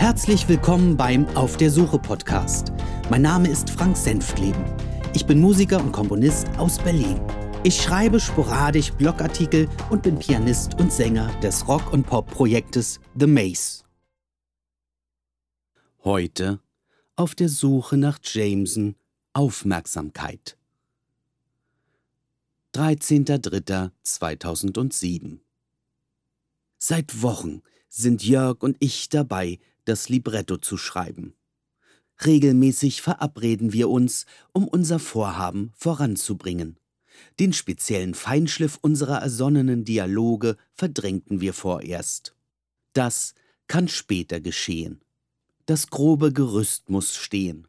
[0.00, 2.72] Herzlich willkommen beim Auf der Suche Podcast.
[3.10, 4.64] Mein Name ist Frank Senftleben.
[5.12, 7.20] Ich bin Musiker und Komponist aus Berlin.
[7.64, 13.84] Ich schreibe sporadisch Blogartikel und bin Pianist und Sänger des Rock- und Pop-Projektes The Maze.
[16.02, 16.60] Heute
[17.16, 18.96] auf der Suche nach Jameson
[19.34, 20.56] Aufmerksamkeit.
[22.74, 25.40] 13.03.2007
[26.78, 29.58] Seit Wochen sind Jörg und ich dabei,
[29.90, 31.34] das Libretto zu schreiben.
[32.24, 36.78] Regelmäßig verabreden wir uns, um unser Vorhaben voranzubringen.
[37.40, 42.36] Den speziellen Feinschliff unserer ersonnenen Dialoge verdrängten wir vorerst.
[42.92, 43.34] Das
[43.66, 45.00] kann später geschehen.
[45.66, 47.66] Das grobe Gerüst muss stehen.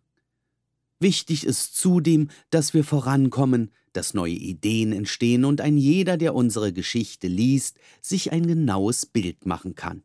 [1.00, 6.72] Wichtig ist zudem, dass wir vorankommen, dass neue Ideen entstehen und ein jeder, der unsere
[6.72, 10.04] Geschichte liest, sich ein genaues Bild machen kann.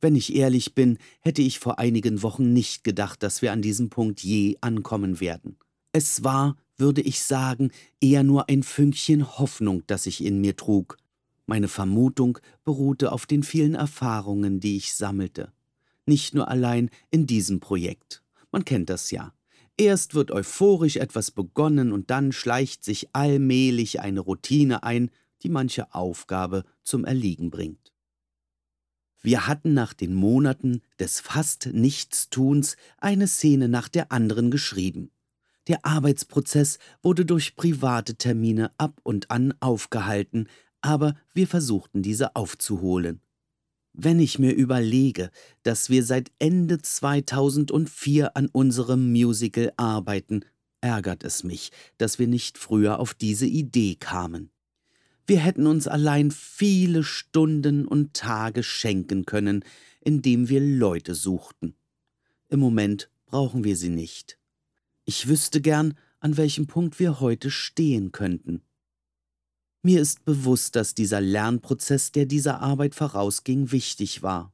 [0.00, 3.90] Wenn ich ehrlich bin, hätte ich vor einigen Wochen nicht gedacht, dass wir an diesem
[3.90, 5.56] Punkt je ankommen werden.
[5.92, 7.70] Es war, würde ich sagen,
[8.00, 10.96] eher nur ein Fünkchen Hoffnung, das ich in mir trug.
[11.46, 15.52] Meine Vermutung beruhte auf den vielen Erfahrungen, die ich sammelte.
[16.06, 18.22] Nicht nur allein in diesem Projekt.
[18.52, 19.34] Man kennt das ja.
[19.76, 25.10] Erst wird euphorisch etwas begonnen und dann schleicht sich allmählich eine Routine ein,
[25.42, 27.92] die manche Aufgabe zum Erliegen bringt.
[29.22, 35.10] Wir hatten nach den Monaten des fast Nichtstuns eine Szene nach der anderen geschrieben.
[35.68, 40.48] Der Arbeitsprozess wurde durch private Termine ab und an aufgehalten,
[40.80, 43.20] aber wir versuchten diese aufzuholen.
[43.92, 45.30] Wenn ich mir überlege,
[45.62, 50.44] dass wir seit Ende 2004 an unserem Musical arbeiten,
[50.80, 54.50] ärgert es mich, dass wir nicht früher auf diese Idee kamen.
[55.30, 59.64] Wir hätten uns allein viele Stunden und Tage schenken können,
[60.00, 61.76] indem wir Leute suchten.
[62.48, 64.40] Im Moment brauchen wir sie nicht.
[65.04, 68.62] Ich wüsste gern, an welchem Punkt wir heute stehen könnten.
[69.82, 74.52] Mir ist bewusst, dass dieser Lernprozess, der dieser Arbeit vorausging, wichtig war.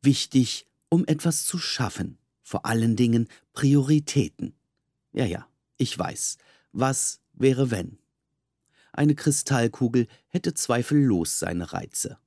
[0.00, 4.54] Wichtig, um etwas zu schaffen, vor allen Dingen Prioritäten.
[5.12, 6.36] Ja, ja, ich weiß.
[6.70, 7.98] Was wäre wenn?
[8.92, 12.18] Eine Kristallkugel hätte zweifellos seine Reize.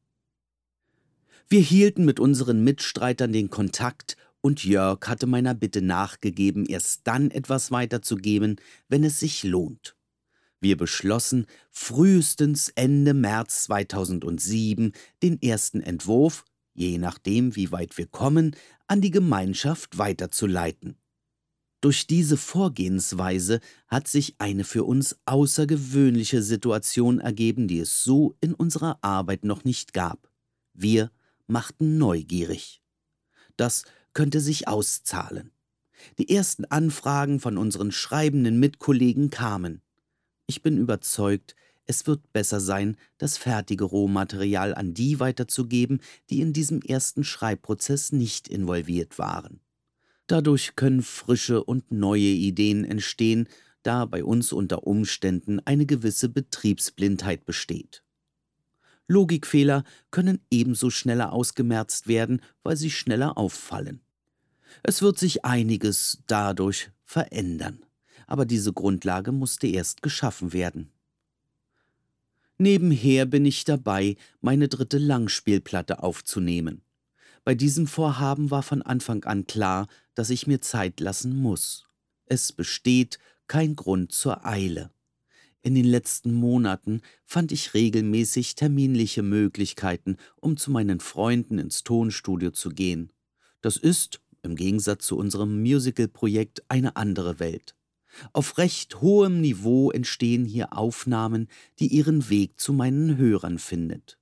[1.48, 7.30] Wir hielten mit unseren Mitstreitern den Kontakt und Jörg hatte meiner Bitte nachgegeben, erst dann
[7.32, 8.58] etwas weiterzugeben,
[8.90, 9.96] wenn es sich lohnt.
[10.60, 18.56] Wir beschlossen, frühestens Ende März 2007 den ersten Entwurf, je nachdem, wie weit wir kommen,
[18.88, 20.98] an die Gemeinschaft weiterzuleiten.
[21.86, 28.56] Durch diese Vorgehensweise hat sich eine für uns außergewöhnliche Situation ergeben, die es so in
[28.56, 30.28] unserer Arbeit noch nicht gab.
[30.74, 31.12] Wir
[31.46, 32.82] machten neugierig.
[33.56, 35.52] Das könnte sich auszahlen.
[36.18, 39.84] Die ersten Anfragen von unseren schreibenden Mitkollegen kamen.
[40.48, 46.02] Ich bin überzeugt, es wird besser sein, das fertige Rohmaterial an die weiterzugeben,
[46.32, 49.60] die in diesem ersten Schreibprozess nicht involviert waren.
[50.28, 53.48] Dadurch können frische und neue Ideen entstehen,
[53.84, 58.04] da bei uns unter Umständen eine gewisse Betriebsblindheit besteht.
[59.08, 64.02] Logikfehler können ebenso schneller ausgemerzt werden, weil sie schneller auffallen.
[64.82, 67.86] Es wird sich einiges dadurch verändern,
[68.26, 70.92] aber diese Grundlage musste erst geschaffen werden.
[72.58, 76.82] Nebenher bin ich dabei, meine dritte Langspielplatte aufzunehmen.
[77.44, 81.88] Bei diesem Vorhaben war von Anfang an klar, dass ich mir Zeit lassen muss.
[82.26, 84.90] Es besteht kein Grund zur Eile.
[85.62, 92.52] In den letzten Monaten fand ich regelmäßig terminliche Möglichkeiten, um zu meinen Freunden ins Tonstudio
[92.52, 93.12] zu gehen.
[93.62, 97.76] Das ist, im Gegensatz zu unserem Musical-Projekt, eine andere Welt.
[98.32, 101.48] Auf recht hohem Niveau entstehen hier Aufnahmen,
[101.80, 104.20] die ihren Weg zu meinen Hörern findet.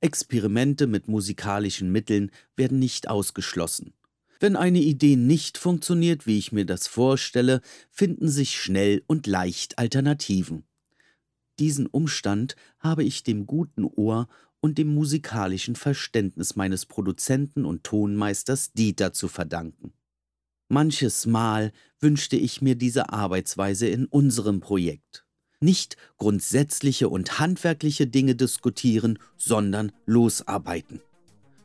[0.00, 3.94] Experimente mit musikalischen Mitteln werden nicht ausgeschlossen.
[4.40, 7.60] Wenn eine Idee nicht funktioniert, wie ich mir das vorstelle,
[7.90, 10.64] finden sich schnell und leicht Alternativen.
[11.58, 14.28] Diesen Umstand habe ich dem guten Ohr
[14.60, 19.92] und dem musikalischen Verständnis meines Produzenten und Tonmeisters Dieter zu verdanken.
[20.68, 25.24] Manches Mal wünschte ich mir diese Arbeitsweise in unserem Projekt
[25.64, 31.00] nicht grundsätzliche und handwerkliche Dinge diskutieren, sondern losarbeiten.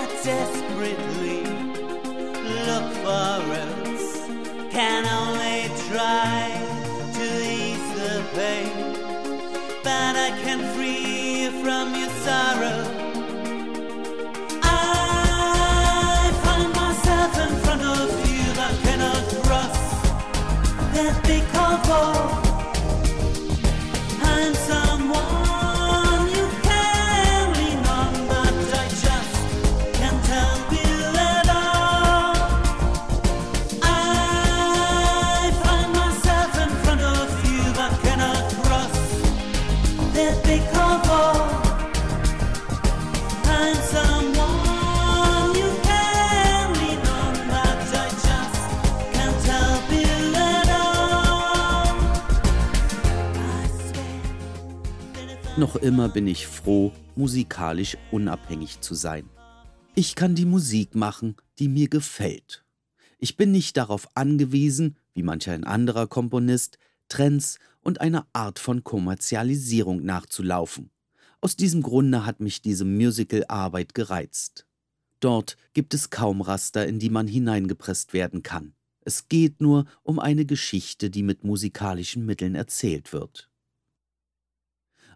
[0.00, 1.42] but desperately
[2.66, 4.04] look for us.
[4.72, 6.48] Can only try
[7.16, 7.26] to
[7.58, 8.69] ease the pain,
[55.60, 59.28] Noch immer bin ich froh, musikalisch unabhängig zu sein.
[59.94, 62.64] Ich kann die Musik machen, die mir gefällt.
[63.18, 66.78] Ich bin nicht darauf angewiesen, wie manch ein anderer Komponist,
[67.10, 70.88] Trends und einer Art von Kommerzialisierung nachzulaufen.
[71.42, 74.66] Aus diesem Grunde hat mich diese Musical-Arbeit gereizt.
[75.20, 78.72] Dort gibt es kaum Raster, in die man hineingepresst werden kann.
[79.02, 83.49] Es geht nur um eine Geschichte, die mit musikalischen Mitteln erzählt wird.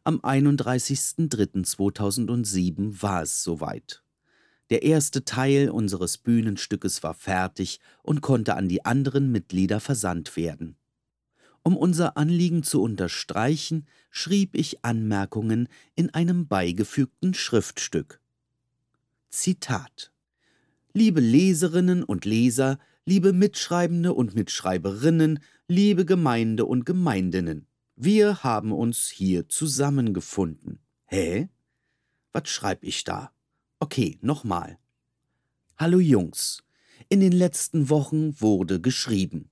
[0.06, 4.02] Am 31.03.2007 war es soweit.
[4.68, 10.76] Der erste Teil unseres Bühnenstückes war fertig und konnte an die anderen Mitglieder versandt werden.
[11.62, 18.20] Um unser Anliegen zu unterstreichen, schrieb ich Anmerkungen in einem beigefügten Schriftstück.
[19.30, 20.12] Zitat
[20.92, 27.66] Liebe Leserinnen und Leser, liebe Mitschreibende und Mitschreiberinnen, liebe Gemeinde und Gemeindinnen,
[27.96, 30.80] wir haben uns hier zusammengefunden.
[31.06, 31.48] Hä?
[32.32, 33.30] Was schreib ich da?
[33.78, 34.78] Okay, nochmal.
[35.76, 36.64] Hallo Jungs,
[37.08, 39.50] in den letzten Wochen wurde geschrieben.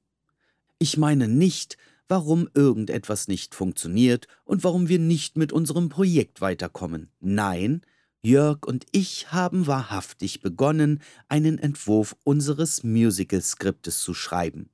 [0.79, 1.77] Ich meine nicht,
[2.09, 7.11] warum irgendetwas nicht funktioniert und warum wir nicht mit unserem Projekt weiterkommen.
[7.21, 7.83] Nein,
[8.23, 14.71] Jörg und ich haben wahrhaftig begonnen, einen Entwurf unseres Musical-Skriptes zu schreiben.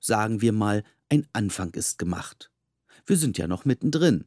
[0.00, 2.50] Sagen wir mal, ein Anfang ist gemacht.
[3.08, 4.26] Wir sind ja noch mittendrin.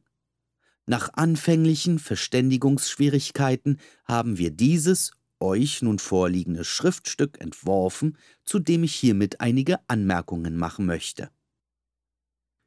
[0.88, 9.40] Nach anfänglichen Verständigungsschwierigkeiten haben wir dieses euch nun vorliegende Schriftstück entworfen, zu dem ich hiermit
[9.40, 11.30] einige Anmerkungen machen möchte.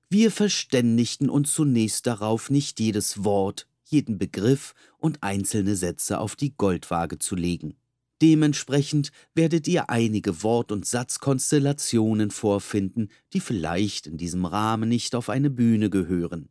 [0.09, 6.55] Wir verständigten uns zunächst darauf, nicht jedes Wort, jeden Begriff und einzelne Sätze auf die
[6.57, 7.77] Goldwaage zu legen.
[8.23, 15.29] Dementsprechend werdet ihr einige Wort- und Satzkonstellationen vorfinden, die vielleicht in diesem Rahmen nicht auf
[15.29, 16.49] eine Bühne gehören.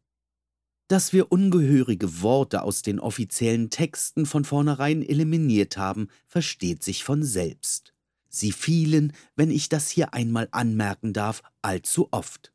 [0.89, 7.23] Dass wir ungehörige Worte aus den offiziellen Texten von vornherein eliminiert haben, versteht sich von
[7.23, 7.93] selbst.
[8.27, 12.51] Sie fielen, wenn ich das hier einmal anmerken darf, allzu oft.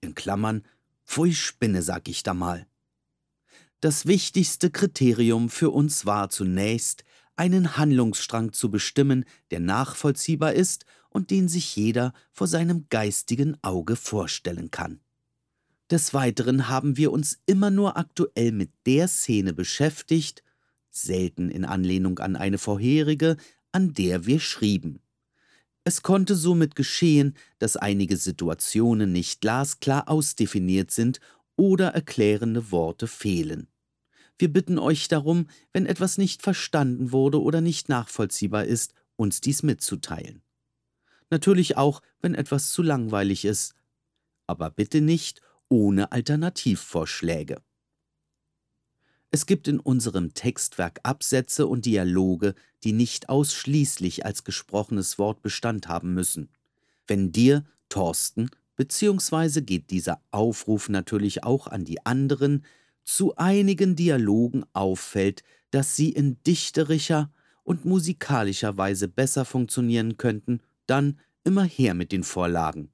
[0.00, 0.62] In Klammern,
[1.06, 2.66] pfui Spinne, sag ich da mal.
[3.80, 7.04] Das wichtigste Kriterium für uns war zunächst,
[7.40, 13.96] einen Handlungsstrang zu bestimmen, der nachvollziehbar ist und den sich jeder vor seinem geistigen Auge
[13.96, 15.00] vorstellen kann.
[15.90, 20.42] Des Weiteren haben wir uns immer nur aktuell mit der Szene beschäftigt,
[20.90, 23.38] selten in Anlehnung an eine vorherige,
[23.72, 25.00] an der wir schrieben.
[25.82, 31.20] Es konnte somit geschehen, dass einige Situationen nicht glasklar ausdefiniert sind
[31.56, 33.66] oder erklärende Worte fehlen.
[34.40, 39.62] Wir bitten euch darum, wenn etwas nicht verstanden wurde oder nicht nachvollziehbar ist, uns dies
[39.62, 40.40] mitzuteilen.
[41.28, 43.74] Natürlich auch, wenn etwas zu langweilig ist,
[44.46, 47.60] aber bitte nicht ohne Alternativvorschläge.
[49.30, 55.86] Es gibt in unserem Textwerk Absätze und Dialoge, die nicht ausschließlich als gesprochenes Wort Bestand
[55.86, 56.48] haben müssen.
[57.06, 62.64] Wenn dir, Thorsten, beziehungsweise geht dieser Aufruf natürlich auch an die anderen,
[63.04, 67.32] zu einigen Dialogen auffällt, dass sie in dichterischer
[67.64, 72.90] und musikalischer Weise besser funktionieren könnten, dann immer her mit den Vorlagen.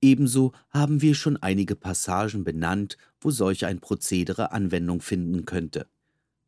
[0.00, 5.88] Ebenso haben wir schon einige Passagen benannt, wo solch ein Prozedere Anwendung finden könnte.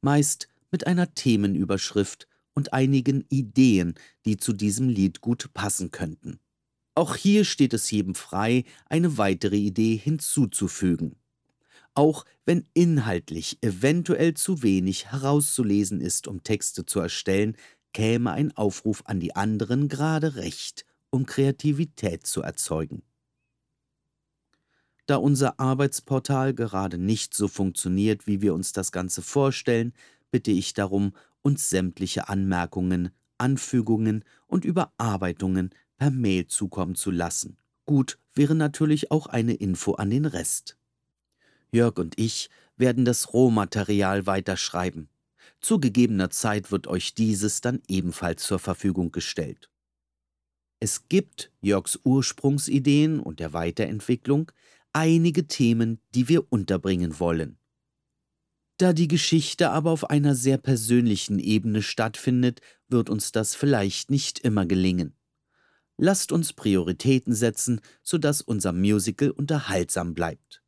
[0.02, 6.38] Meist mit einer Themenüberschrift und einigen Ideen, die zu diesem Lied gut passen könnten.
[6.94, 11.16] Auch hier steht es jedem frei, eine weitere Idee hinzuzufügen.
[11.94, 17.56] Auch wenn inhaltlich eventuell zu wenig herauszulesen ist, um Texte zu erstellen,
[17.92, 23.02] käme ein Aufruf an die anderen gerade recht, um Kreativität zu erzeugen.
[25.06, 29.92] Da unser Arbeitsportal gerade nicht so funktioniert, wie wir uns das Ganze vorstellen,
[30.30, 37.56] bitte ich darum, uns sämtliche Anmerkungen, Anfügungen und Überarbeitungen per Mail zukommen zu lassen.
[37.86, 40.76] Gut wäre natürlich auch eine Info an den Rest.
[41.72, 45.08] Jörg und ich werden das Rohmaterial weiterschreiben.
[45.60, 49.70] Zu gegebener Zeit wird euch dieses dann ebenfalls zur Verfügung gestellt.
[50.80, 54.50] Es gibt Jörgs Ursprungsideen und der Weiterentwicklung
[54.92, 57.58] einige Themen, die wir unterbringen wollen.
[58.78, 64.38] Da die Geschichte aber auf einer sehr persönlichen Ebene stattfindet, wird uns das vielleicht nicht
[64.38, 65.14] immer gelingen.
[65.98, 70.59] Lasst uns Prioritäten setzen, sodass unser Musical unterhaltsam bleibt.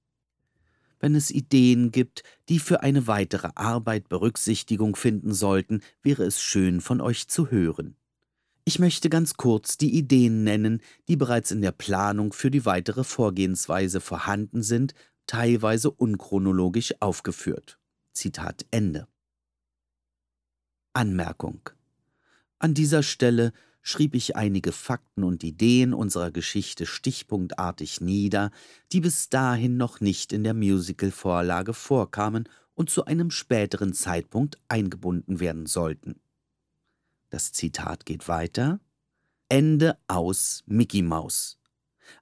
[1.03, 6.81] Wenn es Ideen gibt, die für eine weitere Arbeit Berücksichtigung finden sollten, wäre es schön
[6.81, 7.97] von euch zu hören.
[8.65, 13.03] Ich möchte ganz kurz die Ideen nennen, die bereits in der Planung für die weitere
[13.03, 14.95] Vorgehensweise vorhanden sind,
[15.27, 17.81] teilweise unchronologisch aufgeführt.
[18.13, 19.09] Zitat Ende.
[20.93, 21.69] Anmerkung.
[22.61, 28.51] An dieser Stelle schrieb ich einige Fakten und Ideen unserer Geschichte stichpunktartig nieder,
[28.93, 35.41] die bis dahin noch nicht in der Musical-Vorlage vorkamen und zu einem späteren Zeitpunkt eingebunden
[35.41, 36.21] werden sollten.
[37.29, 38.81] Das Zitat geht weiter.
[39.49, 41.59] Ende aus Mickey Maus.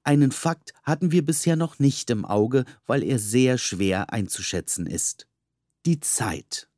[0.02, 5.26] Einen Fakt hatten wir bisher noch nicht im Auge, weil er sehr schwer einzuschätzen ist.
[5.87, 6.70] Die Zeit.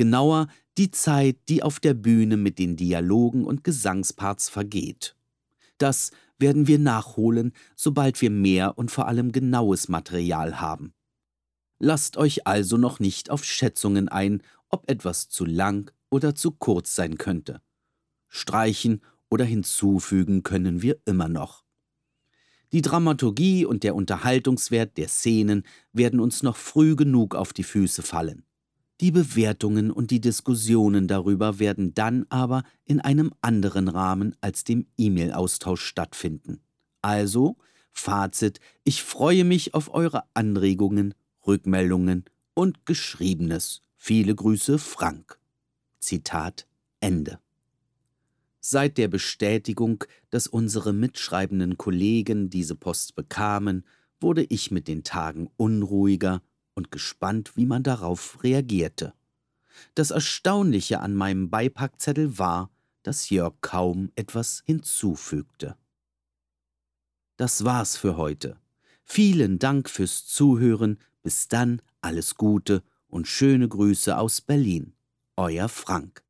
[0.00, 0.46] Genauer
[0.78, 5.14] die Zeit, die auf der Bühne mit den Dialogen und Gesangsparts vergeht.
[5.76, 10.94] Das werden wir nachholen, sobald wir mehr und vor allem genaues Material haben.
[11.78, 16.94] Lasst euch also noch nicht auf Schätzungen ein, ob etwas zu lang oder zu kurz
[16.94, 17.60] sein könnte.
[18.26, 21.62] Streichen oder hinzufügen können wir immer noch.
[22.72, 28.00] Die Dramaturgie und der Unterhaltungswert der Szenen werden uns noch früh genug auf die Füße
[28.00, 28.46] fallen.
[29.00, 34.86] Die Bewertungen und die Diskussionen darüber werden dann aber in einem anderen Rahmen als dem
[34.98, 36.60] E-Mail-Austausch stattfinden.
[37.00, 37.56] Also,
[37.92, 41.14] Fazit, ich freue mich auf eure Anregungen,
[41.46, 43.80] Rückmeldungen und Geschriebenes.
[43.96, 45.38] Viele Grüße, Frank.
[45.98, 46.66] Zitat
[47.00, 47.38] Ende.
[48.60, 53.86] Seit der Bestätigung, dass unsere mitschreibenden Kollegen diese Post bekamen,
[54.20, 56.42] wurde ich mit den Tagen unruhiger
[56.74, 59.14] und gespannt, wie man darauf reagierte.
[59.94, 62.70] Das Erstaunliche an meinem Beipackzettel war,
[63.02, 65.76] dass Jörg kaum etwas hinzufügte.
[67.36, 68.58] Das war's für heute.
[69.02, 70.98] Vielen Dank fürs Zuhören.
[71.22, 74.94] Bis dann, alles Gute und schöne Grüße aus Berlin.
[75.36, 76.22] Euer Frank.